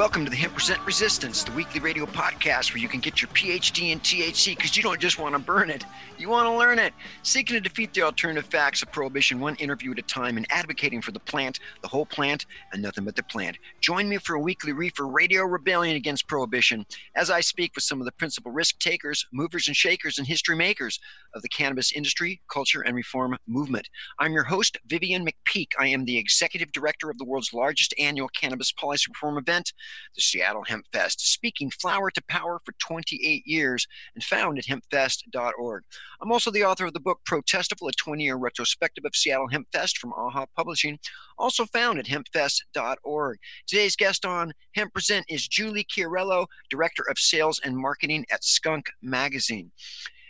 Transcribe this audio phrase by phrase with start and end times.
[0.00, 3.28] Welcome to the Hemp Present Resistance, the weekly radio podcast where you can get your
[3.32, 5.84] PhD in THC because you don't just want to burn it,
[6.16, 6.94] you want to learn it.
[7.22, 11.02] Seeking to defeat the alternative facts of prohibition one interview at a time and advocating
[11.02, 13.58] for the plant, the whole plant, and nothing but the plant.
[13.82, 18.00] Join me for a weekly reefer radio rebellion against prohibition as I speak with some
[18.00, 20.98] of the principal risk takers, movers and shakers, and history makers
[21.34, 23.86] of the cannabis industry, culture, and reform movement.
[24.18, 25.72] I'm your host, Vivian McPeak.
[25.78, 29.74] I am the executive director of the world's largest annual cannabis policy reform event
[30.14, 35.82] the Seattle Hempfest, speaking flower to power for 28 years and found at hempfest.org.
[36.20, 39.98] I'm also the author of the book Protestival, a 20 year retrospective of Seattle Hempfest
[39.98, 40.98] from AHA Publishing,
[41.38, 43.38] also found at hempfest.org.
[43.66, 48.86] Today's guest on Hemp Present is Julie Chiarello, Director of Sales and Marketing at Skunk
[49.02, 49.70] Magazine.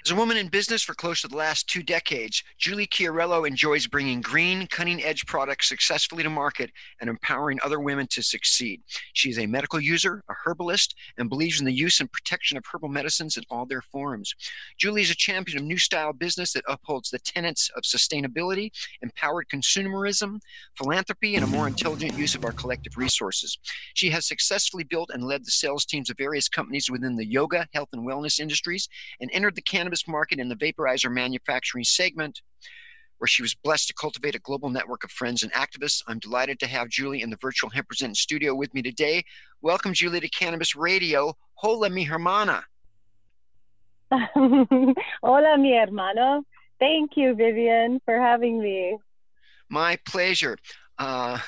[0.03, 3.87] As a woman in business for close to the last two decades, Julie Chiarello enjoys
[3.87, 6.71] bringing green, cutting edge products successfully to market
[7.03, 8.81] and empowering other women to succeed.
[9.13, 12.65] She is a medical user, a herbalist, and believes in the use and protection of
[12.65, 14.35] herbal medicines in all their forms.
[14.79, 18.71] Julie is a champion of new style business that upholds the tenets of sustainability,
[19.03, 20.41] empowered consumerism,
[20.77, 23.59] philanthropy, and a more intelligent use of our collective resources.
[23.93, 27.69] She has successfully built and led the sales teams of various companies within the yoga,
[27.75, 28.89] health, and wellness industries
[29.21, 32.43] and entered the cannabis cannabis market in the vaporizer manufacturing segment,
[33.19, 36.01] where she was blessed to cultivate a global network of friends and activists.
[36.07, 39.25] I'm delighted to have Julie in the virtual Hemp Present studio with me today.
[39.63, 41.35] Welcome, Julie, to Cannabis Radio.
[41.55, 42.63] Hola, mi hermana.
[44.13, 46.45] Hola, mi hermano.
[46.79, 48.97] Thank you, Vivian, for having me.
[49.69, 50.57] My pleasure.
[51.01, 51.39] Uh,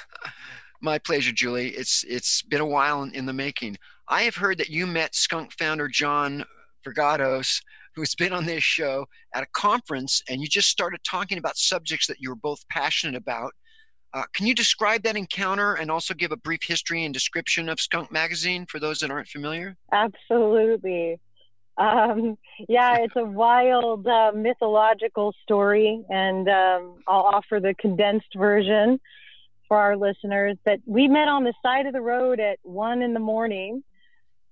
[0.81, 1.69] my pleasure, Julie.
[1.69, 3.79] It's it's been a while in, in, the making.
[4.09, 6.45] I have heard that you met Skunk founder John
[6.85, 7.63] Vergados
[7.95, 12.07] who's been on this show at a conference, and you just started talking about subjects
[12.07, 13.53] that you were both passionate about.
[14.15, 17.81] Uh, can you describe that encounter and also give a brief history and description of
[17.81, 19.77] Skunk Magazine for those that aren't familiar?
[19.91, 21.19] Absolutely.
[21.79, 22.37] Um,
[22.69, 29.01] yeah, it's a wild uh, mythological story, and um, I'll offer the condensed version
[29.67, 30.59] for our listeners.
[30.67, 33.83] That we met on the side of the road at one in the morning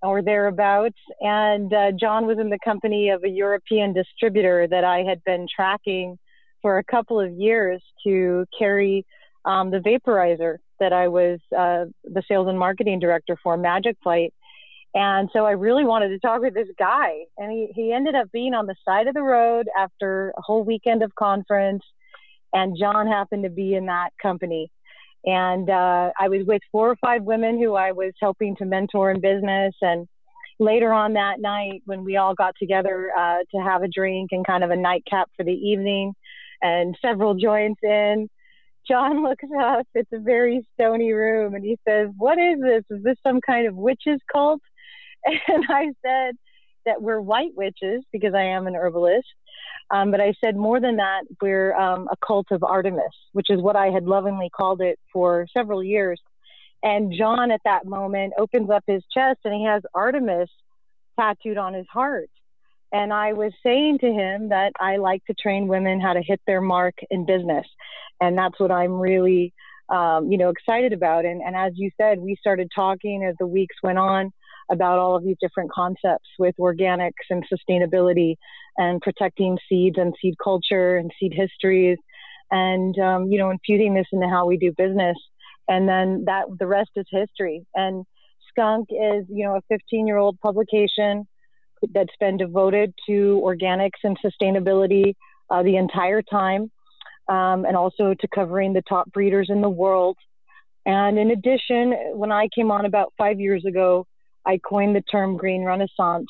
[0.02, 0.98] or thereabouts.
[1.20, 5.46] And uh, John was in the company of a European distributor that I had been
[5.54, 6.18] tracking
[6.62, 9.04] for a couple of years to carry
[9.44, 14.32] um, the vaporizer that I was uh, the sales and marketing director for, Magic Flight.
[14.94, 17.10] And so I really wanted to talk with this guy.
[17.38, 20.64] And he, he ended up being on the side of the road after a whole
[20.64, 21.84] weekend of conference.
[22.52, 24.70] And John happened to be in that company.
[25.24, 29.10] And uh, I was with four or five women who I was helping to mentor
[29.10, 29.74] in business.
[29.82, 30.06] And
[30.58, 34.46] later on that night, when we all got together uh, to have a drink and
[34.46, 36.14] kind of a nightcap for the evening
[36.62, 38.28] and several joints in,
[38.88, 39.86] John looks up.
[39.94, 41.54] It's a very stony room.
[41.54, 42.84] And he says, What is this?
[42.90, 44.60] Is this some kind of witches cult?
[45.48, 46.34] And I said
[46.86, 49.26] that we're white witches because I am an herbalist.
[49.90, 53.60] Um, but I said more than that, we're um, a cult of Artemis, which is
[53.60, 56.20] what I had lovingly called it for several years.
[56.82, 60.48] And John at that moment opens up his chest and he has Artemis
[61.18, 62.30] tattooed on his heart.
[62.92, 66.40] And I was saying to him that I like to train women how to hit
[66.46, 67.66] their mark in business.
[68.20, 69.52] And that's what I'm really,
[69.88, 71.24] um, you know, excited about.
[71.24, 74.32] And, and as you said, we started talking as the weeks went on
[74.70, 78.36] about all of these different concepts with organics and sustainability
[78.76, 81.98] and protecting seeds and seed culture and seed histories
[82.50, 85.16] and, um, you know, infusing this into how we do business.
[85.68, 87.64] And then that the rest is history.
[87.74, 88.04] And
[88.48, 91.26] Skunk is, you know, a 15 year old publication
[91.94, 95.14] that's been devoted to organics and sustainability
[95.50, 96.70] uh, the entire time,
[97.28, 100.16] um, and also to covering the top breeders in the world.
[100.86, 104.06] And in addition, when I came on about five years ago,
[104.46, 106.28] I coined the term green renaissance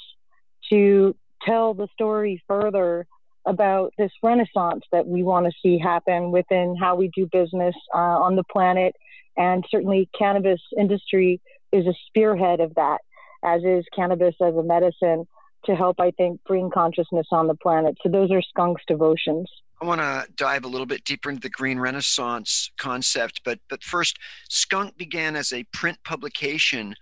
[0.71, 3.07] to tell the story further
[3.47, 7.99] about this renaissance that we want to see happen within how we do business uh,
[7.99, 8.95] on the planet.
[9.37, 11.41] And certainly, cannabis industry
[11.73, 12.99] is a spearhead of that,
[13.45, 15.27] as is cannabis as a medicine
[15.65, 17.97] to help, I think, bring consciousness on the planet.
[18.03, 19.49] So those are Skunk's devotions.
[19.81, 23.83] I want to dive a little bit deeper into the Green Renaissance concept, but but
[23.83, 24.19] first,
[24.51, 26.95] Skunk began as a print publication.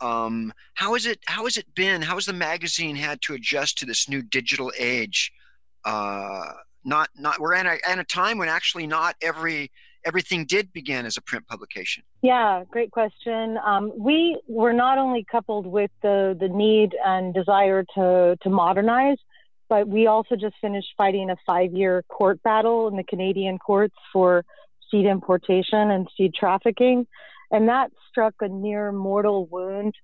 [0.00, 1.20] Um, how is it?
[1.26, 2.02] How has it been?
[2.02, 5.32] How has the magazine had to adjust to this new digital age?
[5.84, 6.52] Uh,
[6.84, 9.70] not not we're in a, in a time when actually not every
[10.04, 12.02] everything did begin as a print publication?
[12.22, 13.58] Yeah, great question.
[13.64, 19.18] Um, we were not only coupled with the, the need and desire to, to modernize,
[19.68, 23.94] but we also just finished fighting a five year court battle in the Canadian courts
[24.12, 24.44] for
[24.90, 27.06] seed importation and seed trafficking.
[27.50, 29.94] And that struck a near mortal wound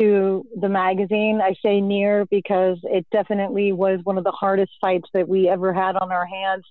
[0.00, 1.40] to the magazine.
[1.42, 5.72] I say near because it definitely was one of the hardest fights that we ever
[5.72, 6.64] had on our hands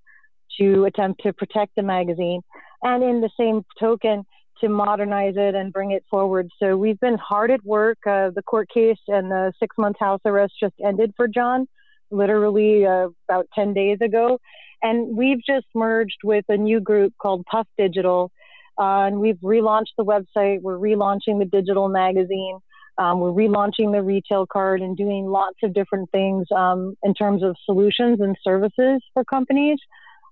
[0.59, 2.41] to attempt to protect the magazine,
[2.83, 4.23] and in the same token,
[4.61, 6.47] to modernize it and bring it forward.
[6.61, 7.97] So we've been hard at work.
[8.07, 11.67] Uh, the court case and the six month house arrest just ended for John,
[12.11, 14.39] literally uh, about 10 days ago.
[14.81, 18.31] And we've just merged with a new group called Puff Digital.
[18.77, 20.61] Uh, and we've relaunched the website.
[20.61, 22.59] We're relaunching the digital magazine.
[22.97, 27.43] Um, we're relaunching the retail card and doing lots of different things um, in terms
[27.43, 29.79] of solutions and services for companies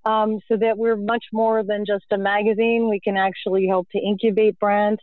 [0.05, 2.89] um, so that we're much more than just a magazine.
[2.89, 5.01] We can actually help to incubate brands.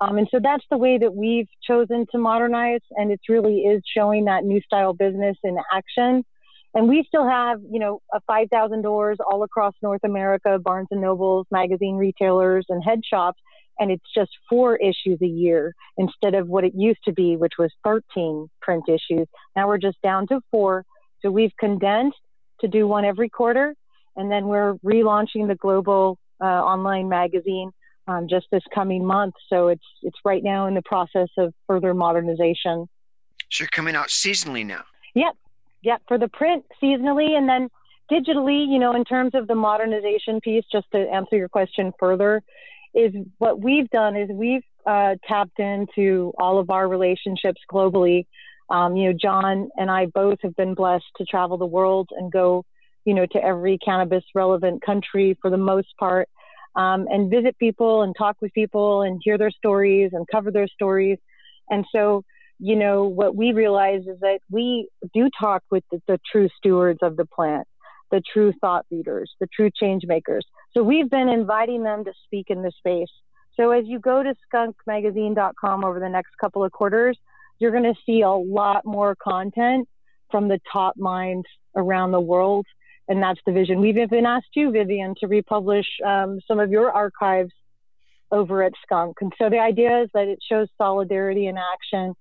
[0.00, 2.82] Um, and so that's the way that we've chosen to modernize.
[2.92, 6.24] And it really is showing that new style business in action.
[6.76, 11.46] And we still have, you know, 5,000 doors all across North America, Barnes and Nobles,
[11.50, 13.40] magazine retailers, and head shops.
[13.78, 17.54] And it's just four issues a year instead of what it used to be, which
[17.58, 19.26] was 13 print issues.
[19.56, 20.84] Now we're just down to four.
[21.22, 22.18] So we've condensed
[22.60, 23.74] to do one every quarter
[24.14, 27.70] and then we're relaunching the global uh, online magazine
[28.06, 29.34] um, just this coming month.
[29.48, 32.86] So it's it's right now in the process of further modernization.
[33.50, 34.84] So you're coming out seasonally now.
[35.14, 35.36] Yep,
[35.86, 36.02] yep.
[36.08, 37.68] For the print seasonally, and then
[38.10, 38.66] digitally.
[38.68, 42.42] You know, in terms of the modernization piece, just to answer your question further,
[42.94, 48.26] is what we've done is we've uh, tapped into all of our relationships globally.
[48.68, 52.30] Um, you know, John and I both have been blessed to travel the world and
[52.32, 52.64] go
[53.06, 56.28] you know, to every cannabis relevant country for the most part,
[56.74, 60.66] um, and visit people and talk with people and hear their stories and cover their
[60.66, 61.16] stories.
[61.70, 62.24] And so,
[62.58, 67.00] you know, what we realize is that we do talk with the, the true stewards
[67.02, 67.66] of the plant,
[68.10, 70.44] the true thought leaders, the true change makers.
[70.72, 73.10] So we've been inviting them to speak in this space.
[73.56, 77.18] So as you go to skunkmagazine.com over the next couple of quarters,
[77.58, 79.88] you're going to see a lot more content
[80.30, 82.66] from the top minds around the world
[83.08, 83.80] and that's the vision.
[83.80, 87.52] We've even asked you, Vivian, to republish um, some of your archives
[88.32, 89.16] over at Skunk.
[89.20, 92.14] And so the idea is that it shows solidarity in action,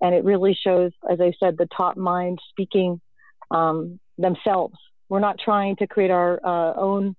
[0.00, 3.00] and it really shows, as I said, the top minds speaking
[3.50, 4.74] um, themselves.
[5.08, 7.16] We're not trying to create our uh, own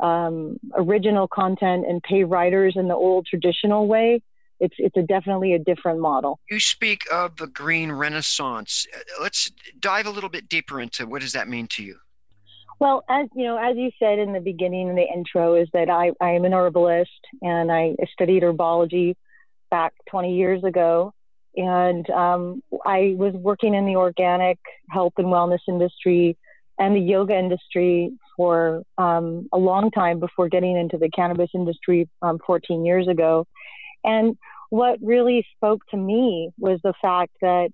[0.00, 4.22] um, original content and pay writers in the old traditional way.
[4.58, 6.40] It's it's a definitely a different model.
[6.50, 8.86] You speak of the green renaissance.
[8.94, 11.96] Uh, let's dive a little bit deeper into what does that mean to you.
[12.78, 15.88] Well, as you know, as you said in the beginning in the intro, is that
[15.90, 17.10] I, I am an herbalist
[17.42, 19.14] and I studied herbology
[19.70, 21.12] back 20 years ago.
[21.56, 24.58] And um, I was working in the organic
[24.90, 26.36] health and wellness industry
[26.78, 32.08] and the yoga industry for um, a long time before getting into the cannabis industry
[32.20, 33.46] um, 14 years ago.
[34.04, 34.36] And
[34.68, 37.70] what really spoke to me was the fact that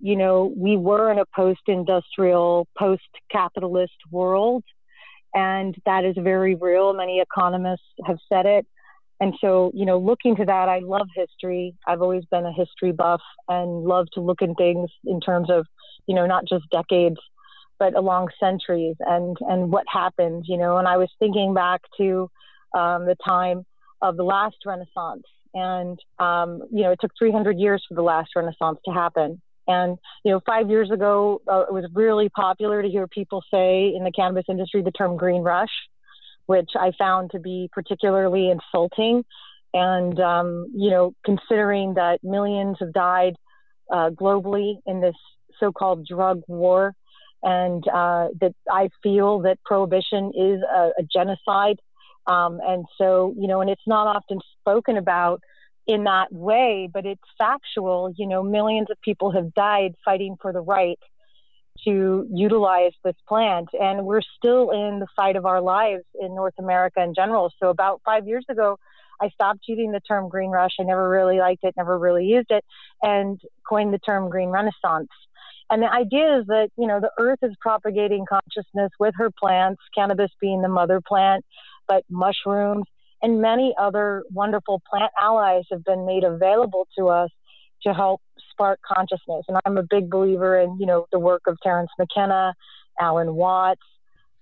[0.00, 4.64] you know, we were in a post industrial, post capitalist world.
[5.34, 6.94] And that is very real.
[6.94, 8.66] Many economists have said it.
[9.20, 11.74] And so, you know, looking to that, I love history.
[11.86, 15.66] I've always been a history buff and love to look at things in terms of,
[16.06, 17.16] you know, not just decades,
[17.78, 20.76] but along centuries and, and what happened, you know.
[20.76, 22.30] And I was thinking back to
[22.76, 23.64] um, the time
[24.02, 25.24] of the last Renaissance.
[25.54, 29.40] And, um, you know, it took 300 years for the last Renaissance to happen.
[29.66, 33.92] And, you know, five years ago, uh, it was really popular to hear people say
[33.96, 35.70] in the cannabis industry the term green rush
[36.46, 39.24] which I found to be particularly insulting.
[39.74, 43.34] And, um, you know, considering that millions have died
[43.92, 45.14] uh, globally in this
[45.60, 46.94] so called drug war,
[47.42, 51.78] and uh, that I feel that prohibition is a, a genocide.
[52.26, 55.40] Um, and so, you know, and it's not often spoken about
[55.86, 58.12] in that way, but it's factual.
[58.16, 60.98] You know, millions of people have died fighting for the right
[61.84, 63.68] to utilize this plant.
[63.78, 67.52] And we're still in the fight of our lives in North America in general.
[67.60, 68.78] So about five years ago,
[69.20, 70.72] I stopped using the term green rush.
[70.78, 72.64] I never really liked it, never really used it,
[73.02, 75.08] and coined the term green renaissance.
[75.70, 79.82] And the idea is that, you know, the earth is propagating consciousness with her plants,
[79.94, 81.44] cannabis being the mother plant,
[81.88, 82.84] but mushrooms
[83.22, 87.30] and many other wonderful plant allies have been made available to us
[87.82, 88.20] to help
[88.56, 89.44] spark consciousness.
[89.48, 92.54] And I'm a big believer in, you know, the work of Terence McKenna,
[92.98, 93.82] Alan Watts,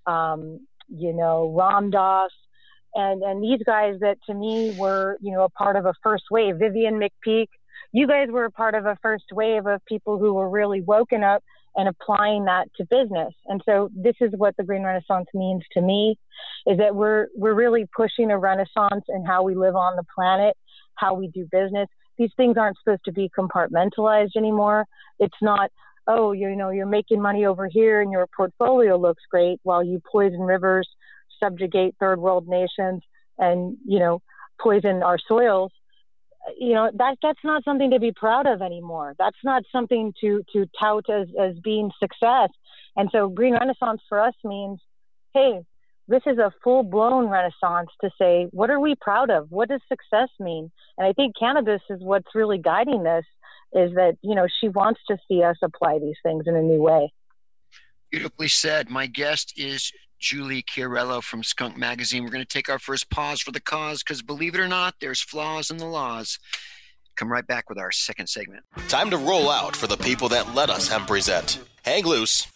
[0.07, 2.31] um, you know, Ram Dass,
[2.95, 6.25] and, and these guys that to me were, you know, a part of a first
[6.31, 6.57] wave.
[6.59, 7.49] Vivian McPeak,
[7.93, 11.25] you guys were a part of a first wave of people who were really woken
[11.25, 11.43] up
[11.77, 13.35] and applying that to business.
[13.47, 16.17] And so this is what the green renaissance means to me
[16.67, 20.57] is that we're we're really pushing a renaissance in how we live on the planet,
[20.95, 24.87] how we do business these things aren't supposed to be compartmentalized anymore.
[25.19, 25.71] It's not,
[26.07, 30.01] oh, you know, you're making money over here and your portfolio looks great while you
[30.11, 30.89] poison rivers,
[31.43, 33.03] subjugate third world nations,
[33.39, 34.21] and, you know,
[34.61, 35.73] poison our soils.
[36.59, 39.15] You know, that that's not something to be proud of anymore.
[39.19, 42.51] That's not something to to tout as, as being success.
[42.97, 44.79] And so green renaissance for us means,
[45.33, 45.63] hey,
[46.09, 49.51] this is a full blown renaissance to say, what are we proud of?
[49.51, 50.71] What does success mean?
[50.99, 53.25] And I think cannabis is what's really guiding this
[53.73, 56.83] is that, you know, she wants to see us apply these things in a new
[56.83, 57.13] way.
[58.11, 58.91] Beautifully said.
[58.91, 62.23] My guest is Julie Chiarello from Skunk Magazine.
[62.23, 64.95] We're going to take our first pause for the cause because believe it or not,
[65.01, 66.39] there's flaws in the laws.
[67.17, 68.65] Come right back with our second segment.
[68.89, 71.61] Time to roll out for the people that let us hemp present.
[71.85, 72.47] Hang loose.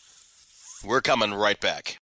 [0.85, 1.99] We're coming right back.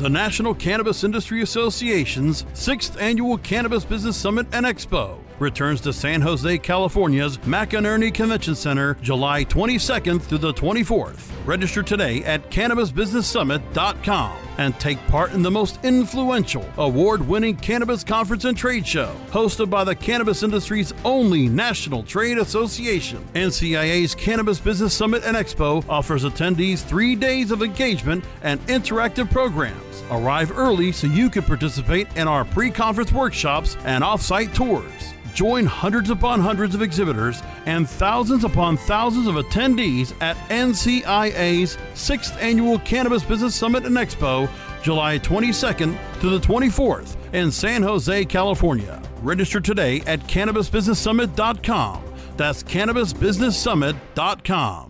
[0.00, 6.20] The National Cannabis Industry Association's sixth annual Cannabis Business Summit and Expo returns to San
[6.20, 11.30] Jose, California's McEnery Convention Center July 22nd through the 24th.
[11.46, 18.44] Register today at CannabisBusinessSummit.com and take part in the most influential, award winning cannabis conference
[18.44, 23.26] and trade show, hosted by the cannabis industry's only national trade association.
[23.34, 30.02] NCIA's Cannabis Business Summit and Expo offers attendees three days of engagement and interactive programs.
[30.10, 35.14] Arrive early so you can participate in our pre conference workshops and off site tours.
[35.40, 42.36] Join hundreds upon hundreds of exhibitors and thousands upon thousands of attendees at NCIA's 6th
[42.42, 44.50] Annual Cannabis Business Summit and Expo,
[44.82, 49.00] July 22nd to the 24th in San Jose, California.
[49.22, 52.04] Register today at CannabisBusinessSummit.com.
[52.36, 54.89] That's CannabisBusinessSummit.com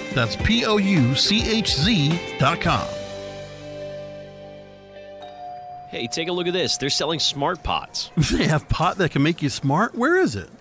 [0.13, 2.87] That's P O U C H Z dot com.
[5.89, 6.77] Hey, take a look at this.
[6.77, 8.11] They're selling smart pots.
[8.31, 9.93] They have pot that can make you smart?
[9.93, 10.49] Where is it?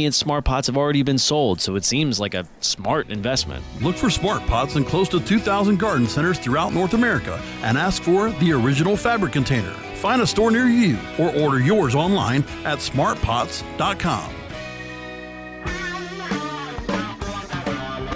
[0.00, 3.62] million smart pots have already been sold, so it seems like a smart investment.
[3.82, 8.02] Look for smart pots in close to 2,000 garden centers throughout North America and ask
[8.02, 9.72] for the original fabric container.
[10.00, 14.32] Find a store near you or order yours online at smartpots.com.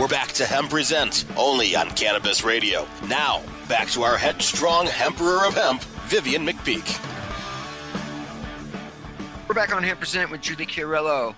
[0.01, 2.87] We're back to Hemp Presents, only on Cannabis Radio.
[3.09, 6.99] Now, back to our headstrong hemperer of hemp, Vivian McPeak.
[9.47, 11.35] We're back on Hemp Present with Julie Chiarello.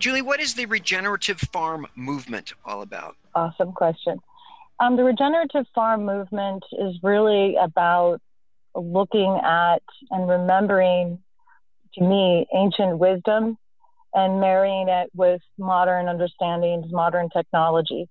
[0.00, 3.16] Julie, what is the regenerative farm movement all about?
[3.34, 4.18] Awesome question.
[4.80, 8.18] Um, the regenerative farm movement is really about
[8.74, 11.18] looking at and remembering,
[11.94, 13.58] to me, ancient wisdom
[14.14, 18.08] and marrying it with modern understandings, modern technology.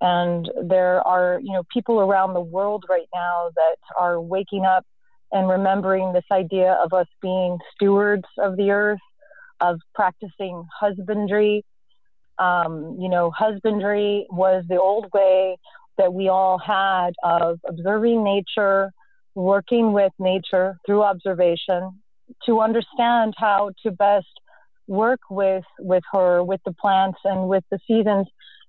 [0.00, 4.84] And there are, you know, people around the world right now that are waking up
[5.30, 9.00] and remembering this idea of us being stewards of the earth,
[9.60, 11.64] of practicing husbandry.
[12.38, 15.56] Um, you know, husbandry was the old way
[15.96, 18.92] that we all had of observing nature,
[19.34, 22.00] working with nature through observation
[22.46, 24.26] to understand how to best
[24.86, 28.26] work with with her, with the plants and with the seasons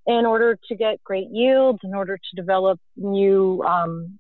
[0.08, 4.18] in order to get great yields, in order to develop new um,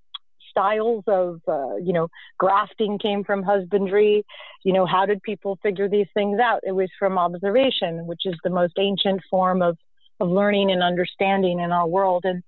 [0.50, 4.24] styles of, uh, you know, grafting came from husbandry.
[4.63, 6.62] You know, how did people figure these things out?
[6.63, 9.77] It was from observation, which is the most ancient form of,
[10.20, 12.25] of learning and understanding in our world.
[12.25, 12.44] And,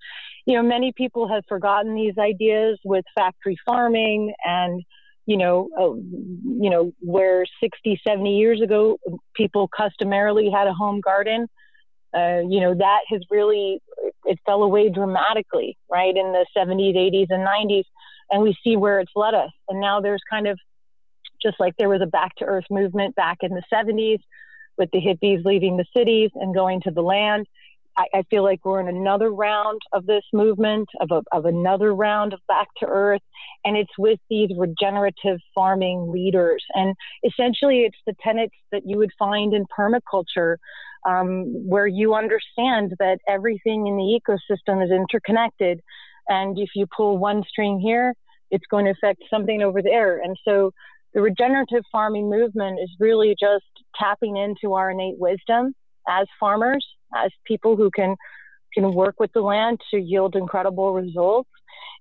[0.46, 4.84] you know, many people have forgotten these ideas with factory farming and,
[5.26, 8.98] you know, uh, you know, where 60, 70 years ago,
[9.36, 11.48] people customarily had a home garden.
[12.14, 13.82] Uh, you know, that has really,
[14.26, 17.86] it fell away dramatically, right, in the 70s, 80s, and 90s.
[18.30, 19.52] And we see where it's led us.
[19.70, 20.60] And now there's kind of,
[21.42, 24.20] just like there was a back to earth movement back in the 70s
[24.78, 27.48] with the hippies leaving the cities and going to the land.
[27.98, 31.94] I, I feel like we're in another round of this movement, of, a, of another
[31.94, 33.22] round of back to earth.
[33.66, 36.64] And it's with these regenerative farming leaders.
[36.74, 40.58] And essentially, it's the tenets that you would find in permaculture
[41.08, 45.82] um, where you understand that everything in the ecosystem is interconnected.
[46.30, 48.14] And if you pull one string here,
[48.52, 50.22] it's going to affect something over there.
[50.22, 50.72] And so
[51.14, 53.66] the regenerative farming movement is really just
[54.00, 55.74] tapping into our innate wisdom
[56.08, 58.16] as farmers, as people who can
[58.74, 61.50] can work with the land to yield incredible results.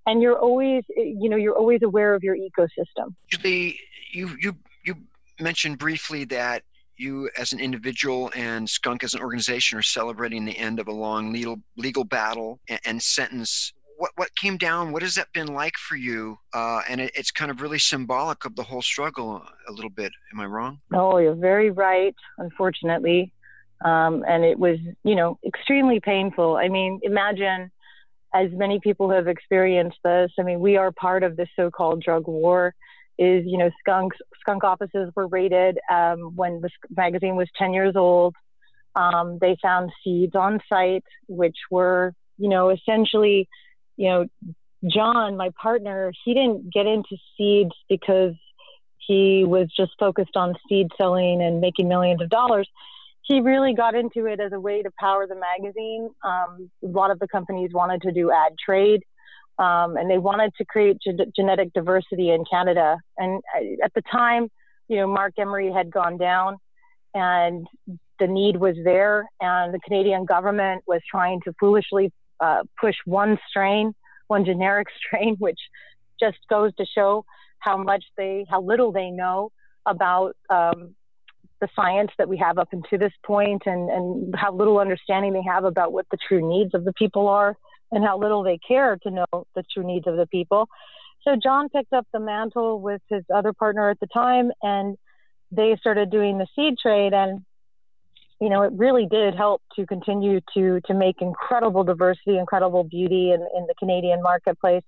[0.07, 3.15] And you're always, you know, you're always aware of your ecosystem.
[4.13, 4.97] You you you
[5.41, 6.63] mentioned briefly that
[7.01, 10.93] you as an individual and Skunk as an organization are celebrating the end of a
[10.93, 13.73] long legal legal battle and, and sentence.
[13.97, 14.93] What what came down?
[14.93, 16.39] What has that been like for you?
[16.53, 20.13] Uh, and it, it's kind of really symbolic of the whole struggle a little bit.
[20.33, 20.81] Am I wrong?
[20.91, 22.15] No, you're very right.
[22.39, 23.33] Unfortunately,
[23.85, 26.57] um, and it was you know extremely painful.
[26.57, 27.71] I mean, imagine
[28.35, 30.31] as many people have experienced this.
[30.39, 32.75] I mean, we are part of this so-called drug war
[33.21, 37.95] is you know skunk skunk offices were raided um, when the magazine was 10 years
[37.95, 38.35] old.
[38.97, 43.49] Um, they found seeds on site which were you know essentially
[43.97, 44.27] you know
[44.89, 48.35] john my partner he didn't get into seeds because
[49.11, 52.69] he was just focused on seed selling and making millions of dollars.
[53.23, 56.11] He really got into it as a way to power the magazine.
[56.25, 59.03] Um, a lot of the companies wanted to do ad trade
[59.61, 62.97] um, and they wanted to create ge- genetic diversity in Canada.
[63.19, 63.43] And
[63.85, 64.49] at the time,
[64.89, 66.57] you know, Marc Emery had gone down,
[67.15, 67.67] and
[68.19, 73.39] the need was there, and the Canadian government was trying to foolishly uh, push one
[73.49, 73.95] strain,
[74.29, 75.61] one generic strain, which
[76.19, 77.25] just goes to show
[77.59, 79.51] how much they, how little they know
[79.85, 80.95] about um,
[81.61, 85.43] the science that we have up until this point, and and how little understanding they
[85.47, 87.55] have about what the true needs of the people are
[87.93, 90.69] and how little they care to know the true needs of the people.
[91.23, 94.97] So John picked up the mantle with his other partner at the time, and
[95.51, 97.13] they started doing the seed trade.
[97.13, 97.41] And
[98.41, 103.33] you know, it really did help to continue to to make incredible diversity, incredible beauty
[103.33, 104.85] in, in the Canadian marketplace.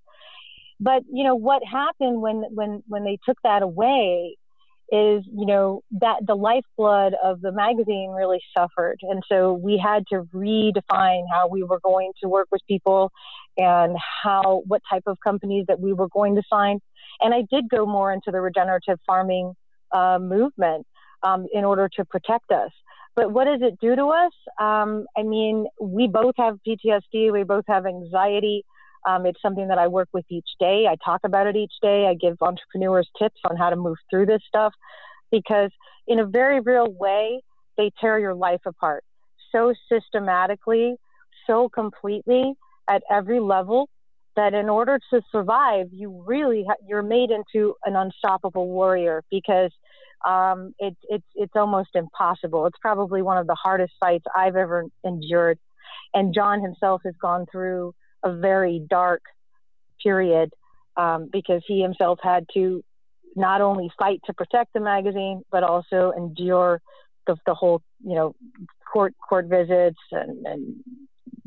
[0.81, 4.37] But you know what happened when when when they took that away
[4.93, 8.99] is you know that the lifeblood of the magazine really suffered.
[9.01, 13.11] And so we had to redefine how we were going to work with people
[13.57, 16.79] and how what type of companies that we were going to sign.
[17.21, 19.55] And i did go more into the regenerative farming
[19.93, 20.87] uh, movement
[21.23, 22.71] um, in order to protect us.
[23.17, 24.33] But what does it do to us?
[24.61, 28.63] Um, i mean we both have ptsd we both have anxiety
[29.09, 30.87] um, it's something that I work with each day.
[30.89, 32.07] I talk about it each day.
[32.07, 34.73] I give entrepreneurs tips on how to move through this stuff
[35.31, 35.71] because,
[36.07, 37.43] in a very real way,
[37.77, 39.05] they tear your life apart
[39.53, 40.97] so systematically,
[41.47, 42.55] so completely
[42.91, 43.89] at every level
[44.37, 49.71] that in order to survive, you really ha- you're made into an unstoppable warrior because
[50.27, 52.67] um, it's it's it's almost impossible.
[52.67, 55.59] It's probably one of the hardest fights I've ever endured
[56.15, 59.23] And John himself has gone through a very dark
[60.03, 60.53] period
[60.97, 62.83] um, because he himself had to
[63.35, 66.81] not only fight to protect the magazine, but also endure
[67.27, 68.35] the, the whole, you know,
[68.93, 70.75] court court visits and, and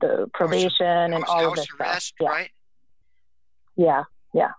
[0.02, 2.18] the probation house, and all of this arrest, stuff.
[2.22, 2.30] Yeah.
[2.30, 2.52] right?
[3.76, 4.52] Yeah, yeah,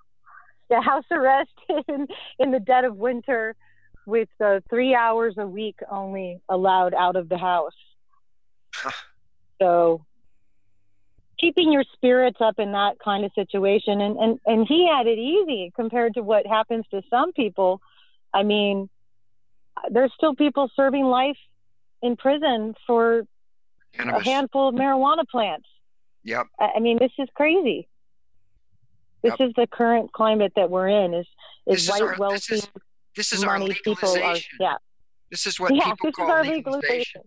[0.71, 0.83] yeah.
[0.83, 1.51] House arrest
[1.89, 2.07] in
[2.39, 3.57] in the dead of winter,
[4.07, 7.73] with uh, three hours a week only allowed out of the house.
[9.61, 10.05] so
[11.39, 15.19] keeping your spirits up in that kind of situation and, and and he had it
[15.19, 17.81] easy compared to what happens to some people
[18.35, 18.89] i mean
[19.91, 21.37] there's still people serving life
[22.03, 23.25] in prison for
[23.95, 24.23] Cannabis.
[24.27, 25.69] a handful of marijuana plants
[26.25, 26.47] Yep.
[26.61, 27.89] i, mean this is crazy
[29.23, 29.49] this Yep.
[29.49, 31.27] is the current climate that we're in is
[31.67, 32.69] This is is white our- this wealthy is-
[33.17, 34.77] This is our money people are yeah
[35.31, 37.23] This is what yeah people this call is our legalization, legalization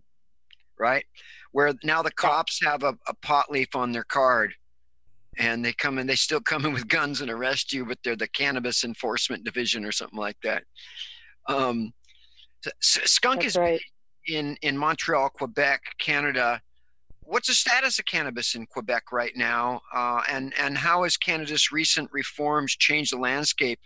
[0.78, 1.04] right?
[1.52, 4.54] Where now the cops have a, a pot leaf on their card
[5.38, 8.16] and they come in, they still come in with guns and arrest you, but they're
[8.16, 10.64] the cannabis enforcement division or something like that.
[11.48, 11.92] Um,
[12.80, 13.80] skunk That's is right.
[14.28, 16.60] in, in Montreal, Quebec, Canada.
[17.22, 19.80] What's the status of cannabis in Quebec right now?
[19.94, 23.80] Uh, and, and how has Canada's recent reforms changed the landscape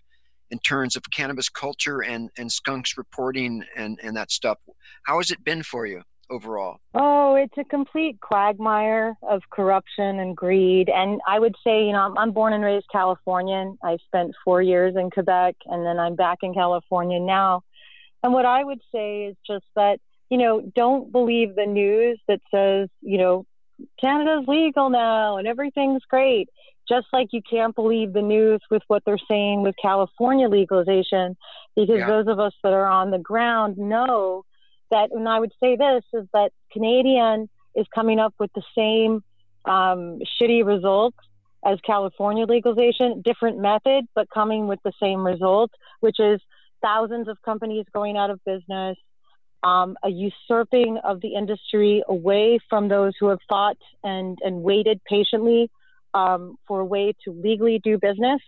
[0.51, 4.59] in terms of cannabis culture and, and skunks reporting and, and that stuff?
[5.05, 6.79] How has it been for you overall?
[6.95, 10.89] Oh, it's a complete quagmire of corruption and greed.
[10.89, 13.79] And I would say, you know, I'm, I'm born and raised Californian.
[13.83, 17.63] I spent four years in Quebec and then I'm back in California now.
[18.23, 19.99] And what I would say is just that,
[20.31, 23.45] you know, don't believe the news that says, you know,
[24.01, 26.49] Canada's legal now and everything's great.
[26.89, 31.37] Just like you can't believe the news with what they're saying with California legalization,
[31.75, 32.07] because Yeah.
[32.07, 34.45] those of us that are on the ground know
[34.95, 39.23] that, and I would say this is that Canadian is coming up with the same
[39.65, 41.19] um, shitty results
[41.65, 46.41] as California legalization, different method, but coming with the same result, which is
[46.83, 48.97] thousands of companies going out of business,
[49.63, 55.01] um, a usurping of the industry away from those who have fought and, and waited
[55.05, 55.71] patiently
[56.13, 58.41] um, for a way to legally do business.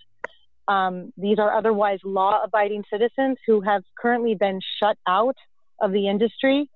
[0.68, 5.37] Um, these are otherwise law abiding citizens who have currently been shut out
[5.81, 6.69] of the industry.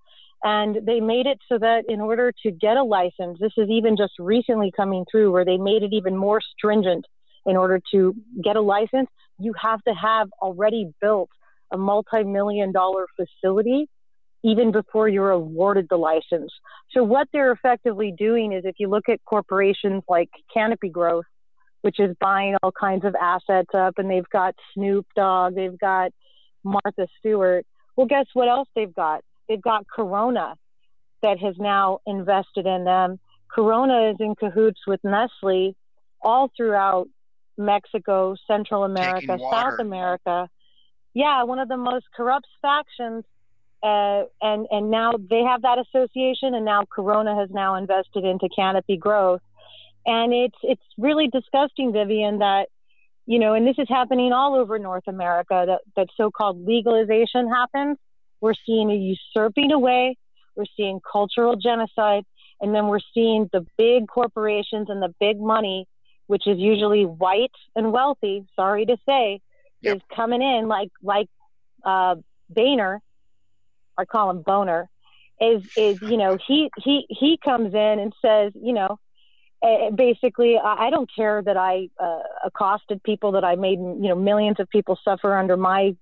[0.43, 3.97] And they made it so that in order to get a license, this is even
[3.97, 7.05] just recently coming through where they made it even more stringent.
[7.47, 9.09] In order to get a license,
[9.39, 11.31] you have to have already built
[11.73, 13.89] a multi million dollar facility
[14.43, 16.53] even before you're awarded the license.
[16.93, 21.27] So, what they're effectively doing is if you look at corporations like Canopy Growth,
[21.83, 26.13] which is buying all kinds of assets up, and they've got Snoop Dogg, they've got
[26.65, 27.65] Martha Stewart.
[28.01, 29.23] Well, guess what else they've got?
[29.47, 30.57] They've got Corona
[31.23, 33.21] that has now invested in them.
[33.55, 35.77] Corona is in cahoots with Nestle
[36.23, 37.09] all throughout
[37.59, 40.49] Mexico, Central America, South America.
[41.13, 43.23] Yeah, one of the most corrupt factions.
[43.83, 48.49] Uh, and and now they have that association, and now Corona has now invested into
[48.57, 49.43] Canopy Growth,
[50.07, 52.71] and it's it's really disgusting, Vivian, that
[53.27, 55.65] you know, and this is happening all over North America.
[55.67, 57.99] That that so-called legalization happens.
[58.41, 60.17] We're seeing a usurping away.
[60.57, 62.25] We're seeing cultural genocide,
[62.61, 65.87] and then we're seeing the big corporations and the big money,
[66.27, 68.47] which is usually white and wealthy.
[68.57, 69.41] Sorry to say,
[69.83, 69.97] Yep.
[69.97, 71.29] is coming in like like
[71.85, 72.17] uh,
[72.49, 73.01] Boehner.
[73.97, 74.89] I call him Boner.
[75.41, 78.99] Is is you know he he he comes in and says you know
[79.63, 84.09] uh, basically I I don't care that I uh, accosted people that I made you
[84.09, 85.95] know millions of people suffer under my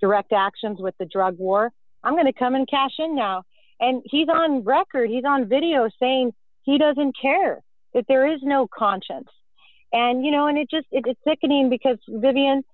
[0.00, 1.72] direct actions with the drug war.
[2.04, 3.42] I'm going to come and cash in now.
[3.80, 7.62] And he's on record, he's on video saying he doesn't care
[7.94, 9.28] that there is no conscience.
[9.92, 12.64] And you know, and it just it, it's sickening because Vivian,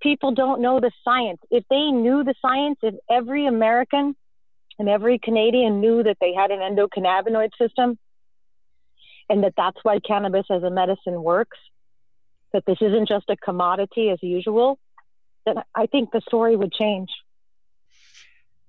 [0.00, 1.40] people don't know the science.
[1.50, 4.14] If they knew the science, if every American
[4.78, 7.98] and every Canadian knew that they had an endocannabinoid system,
[9.30, 11.56] and that that's why cannabis as a medicine works,
[12.52, 14.78] that this isn't just a commodity as usual,
[15.46, 17.08] then I think the story would change.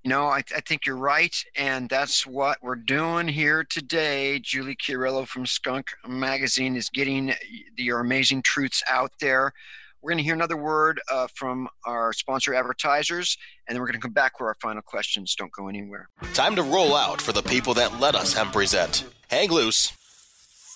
[0.04, 4.40] You know, I, I think you're right, and that's what we're doing here today.
[4.40, 7.34] Julie Chiarello from Skunk Magazine is getting
[7.76, 9.52] your amazing truths out there.
[10.00, 14.00] We're going to hear another word uh, from our sponsor advertisers, and then we're going
[14.00, 15.36] to come back with our final questions.
[15.36, 16.08] Don't go anywhere.
[16.34, 19.04] Time to roll out for the people that let us hemp present.
[19.28, 19.92] Hang loose.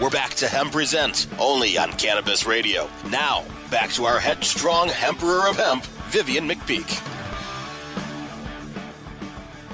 [0.00, 2.88] We're back to Hemp Present, only on Cannabis Radio.
[3.10, 7.06] Now, back to our headstrong Emperor of Hemp, Vivian McPeak.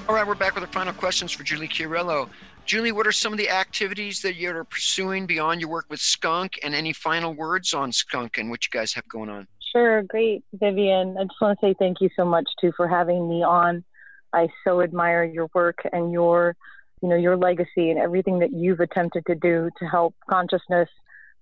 [0.09, 2.29] All right, we're back with our final questions for Julie Chiarello.
[2.65, 6.59] Julie, what are some of the activities that you're pursuing beyond your work with Skunk,
[6.63, 9.47] and any final words on Skunk and what you guys have going on?
[9.73, 11.17] Sure, great, Vivian.
[11.19, 13.85] I just want to say thank you so much too for having me on.
[14.33, 16.57] I so admire your work and your,
[17.03, 20.89] you know, your legacy and everything that you've attempted to do to help consciousness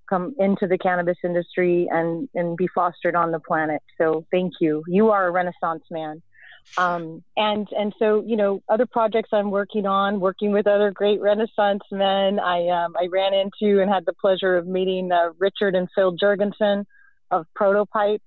[0.09, 3.83] come into the cannabis industry and and be fostered on the planet.
[3.99, 4.85] So thank you.
[4.87, 6.23] You are a renaissance man.
[6.77, 11.21] Um, and and so you know other projects I'm working on, working with other great
[11.21, 12.41] Renaissance men.
[12.41, 16.17] I um, I ran into and had the pleasure of meeting uh, Richard and Phil
[16.17, 16.85] Jurgensen
[17.31, 18.21] of Protopipe.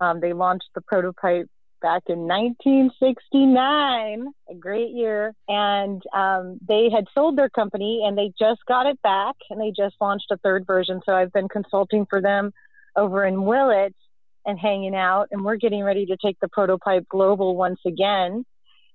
[0.00, 1.46] Um, they launched the Protopipe
[1.82, 5.34] back in 1969, a great year.
[5.48, 9.72] And um, they had sold their company and they just got it back and they
[9.76, 11.02] just launched a third version.
[11.04, 12.52] So I've been consulting for them
[12.96, 13.98] over in Willits
[14.46, 15.28] and hanging out.
[15.30, 18.46] And we're getting ready to take the Protopipe global once again.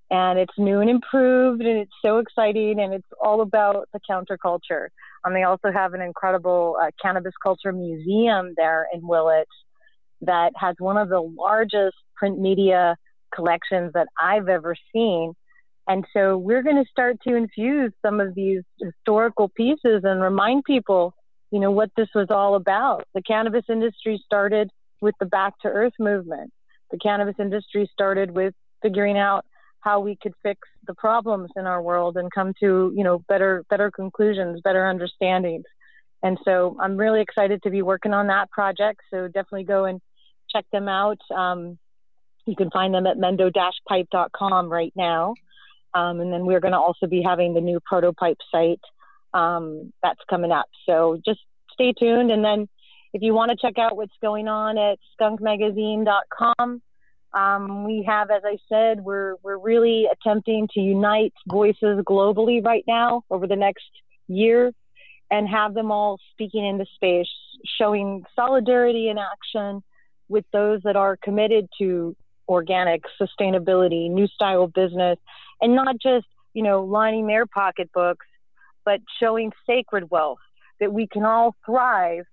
[0.09, 4.87] And it's new and improved and it's so exciting and it's all about the counterculture.
[5.25, 9.51] Um, they also have an incredible uh, cannabis culture museum there in Willits
[10.21, 12.95] that has one of the largest print media
[13.33, 15.33] collections that I've ever seen.
[15.87, 20.65] And so we're going to start to infuse some of these historical pieces and remind
[20.65, 21.13] people,
[21.51, 23.05] you know, what this was all about.
[23.13, 24.69] The cannabis industry started
[25.01, 26.51] with the Back to Earth movement.
[26.91, 29.45] The cannabis industry started with figuring out
[29.79, 33.63] how we could fix the problems in our world and come to, you know, better
[33.69, 35.65] better conclusions, better understandings.
[36.23, 39.01] And so I'm really excited to be working on that project.
[39.11, 40.01] So definitely go and
[40.51, 41.19] check them out.
[41.35, 41.77] Um,
[42.45, 45.35] you can find them at mendo-pipe.com right now.
[45.93, 48.81] Um, and then we're going to also be having the new Protopipe site
[49.33, 50.67] um, that's coming up.
[50.85, 51.39] So just
[51.73, 52.31] stay tuned.
[52.31, 52.67] And then
[53.13, 56.81] if you want to check out what's going on at skunkmagazine.com,
[57.33, 62.83] um, we have, as I said, we're, we're really attempting to unite voices globally right
[62.87, 63.89] now over the next
[64.27, 64.71] year
[65.29, 67.27] and have them all speaking in the space,
[67.79, 69.83] showing solidarity in action
[70.29, 72.15] with those that are committed to
[72.47, 75.17] organic sustainability, new style business,
[75.61, 78.25] and not just, you know, lining their pocketbooks,
[78.85, 80.39] but showing sacred wealth
[80.79, 82.25] that we can all thrive,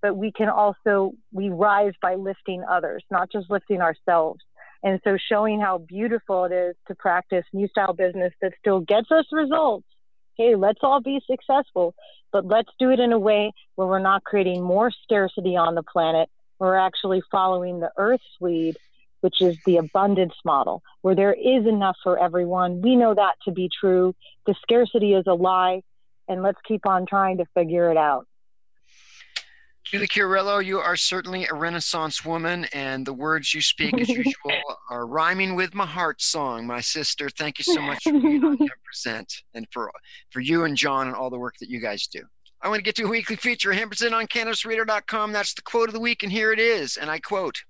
[0.00, 4.40] but we can also, we rise by lifting others, not just lifting ourselves.
[4.82, 9.10] And so showing how beautiful it is to practice new style business that still gets
[9.10, 9.86] us results.
[10.36, 11.94] Hey, let's all be successful,
[12.32, 15.82] but let's do it in a way where we're not creating more scarcity on the
[15.82, 16.30] planet.
[16.60, 18.76] We're actually following the earth's lead
[19.20, 22.80] which is the abundance model, where there is enough for everyone.
[22.80, 24.14] We know that to be true.
[24.46, 25.82] The scarcity is a lie,
[26.28, 28.26] and let's keep on trying to figure it out.
[29.84, 34.52] Julie Chiarello, you are certainly a Renaissance woman, and the words you speak, as usual,
[34.88, 36.66] are rhyming with my heart song.
[36.66, 39.90] My sister, thank you so much for being on Present and for,
[40.30, 42.22] for you and John and all the work that you guys do.
[42.62, 45.32] I want to get to a weekly feature, 10% on CannabisRadio.com.
[45.32, 46.98] That's the quote of the week, and here it is.
[46.98, 47.62] And I quote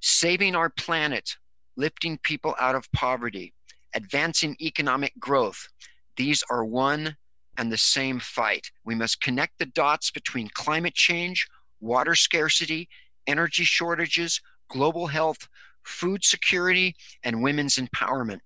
[0.00, 1.36] Saving our planet,
[1.76, 3.54] lifting people out of poverty,
[3.94, 5.68] advancing economic growth.
[6.16, 7.16] These are one
[7.56, 8.72] and the same fight.
[8.84, 11.46] We must connect the dots between climate change,
[11.80, 12.88] water scarcity,
[13.28, 15.48] energy shortages, global health,
[15.84, 18.40] food security, and women's empowerment.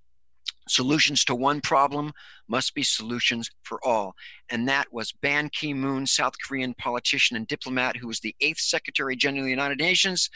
[0.68, 2.12] Solutions to one problem
[2.48, 4.14] must be solutions for all.
[4.50, 8.60] And that was Ban Ki moon, South Korean politician and diplomat who was the eighth
[8.60, 10.28] Secretary General of the United Nations.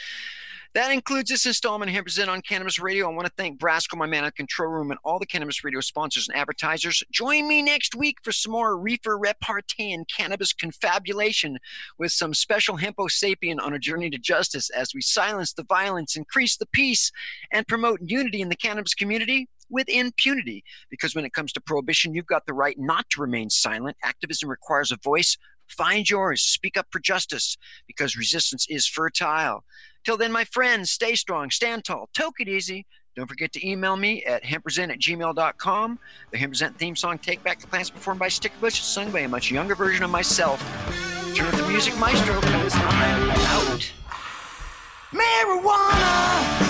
[0.73, 3.11] That includes this installment here present on Cannabis Radio.
[3.11, 5.81] I want to thank Brasco, my man at Control Room, and all the Cannabis Radio
[5.81, 7.03] sponsors and advertisers.
[7.11, 11.59] Join me next week for some more reefer repartee and cannabis confabulation
[11.99, 16.15] with some special hempo sapien on a journey to justice as we silence the violence,
[16.15, 17.11] increase the peace,
[17.51, 20.65] and promote unity in the cannabis community with impunity.
[20.91, 23.97] Because when it comes to prohibition, you've got the right not to remain silent.
[24.03, 25.37] Activism requires a voice.
[25.69, 26.43] Find yours.
[26.43, 27.57] Speak up for justice
[27.87, 29.65] because resistance is fertile.
[30.05, 32.87] Till then, my friends, stay strong, stand tall, toke it easy.
[33.17, 35.99] Don't forget to email me at hempresent at gmail.com.
[36.31, 39.51] The Hempresent theme song, Take Back the Plants, performed by Stickbush, sung by a much
[39.51, 40.61] younger version of myself.
[41.35, 43.93] Turn up the music, maestro, because I'm out.
[45.13, 46.70] Marijuana!